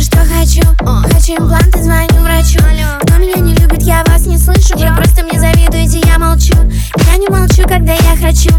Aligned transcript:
что 0.00 0.18
хочу. 0.18 0.62
Хочу 1.12 1.34
импланты, 1.34 1.82
звоню 1.82 2.22
врачу. 2.22 2.58
Кто 3.02 3.18
меня 3.18 3.34
не 3.36 3.54
любит, 3.54 3.82
я 3.82 4.02
вас 4.06 4.26
не 4.26 4.38
слышу. 4.38 4.76
Вы 4.76 4.94
просто 4.96 5.24
мне 5.24 5.38
завидуете, 5.38 6.00
я 6.06 6.18
молчу. 6.18 6.54
Я 7.10 7.16
не 7.16 7.28
молчу, 7.28 7.62
когда 7.68 7.92
я 7.92 8.16
хочу 8.16 8.50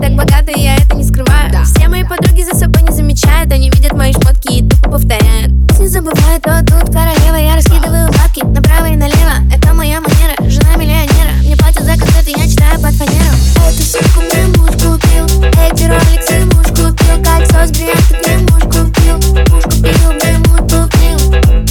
так 0.00 0.14
богато 0.14 0.52
я 0.56 0.76
это 0.76 0.96
не 0.96 1.04
скрываю. 1.04 1.50
Да. 1.52 1.64
Все 1.64 1.88
мои 1.88 2.04
подруги 2.04 2.42
за 2.42 2.56
собой 2.56 2.82
не 2.82 2.94
замечают 2.94 3.52
Они 3.52 3.70
видят 3.70 3.92
мои 3.92 4.12
шмотки 4.12 4.58
и 4.58 4.68
тупо 4.68 4.90
повторяют. 4.90 5.52
Не 5.78 5.88
забывают, 5.88 6.42
то 6.42 6.64
тут 6.64 6.92
королева 6.92 7.36
Я 7.36 7.54
раскидываю 7.54 8.08
бабки 8.08 8.44
направо 8.44 8.86
и 8.86 8.96
налево. 8.96 9.36
Это 9.52 9.72
моя 9.74 10.00
манера, 10.00 10.34
жена 10.50 10.76
миллионера. 10.76 11.32
Мне 11.42 11.56
платят 11.56 11.84
за 11.84 11.96
концерты, 11.96 12.32
я 12.36 12.48
читаю 12.48 12.80
под 12.80 12.94
фанеру. 12.94 13.36
Эту 13.68 13.82
шутку 13.82 14.20
мне 14.20 14.46
муж 14.56 14.70
купил 14.72 15.26
Эти 15.60 15.84
роликсы 15.84 16.44
муж 16.54 16.66
купил 16.68 17.22
Кольцо 17.22 17.66
с 17.66 17.70
бриллиантом 17.70 18.18
мне 18.20 18.38
муж 18.38 18.62
купил 18.64 19.16
Муж 19.50 19.62
купил, 19.64 20.12
мне 20.12 20.38
муж 20.46 20.60
купил. 20.60 21.18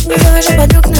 Не 0.09 0.17
завожу 0.23 0.57
подруг 0.57 0.87
на 0.87 0.94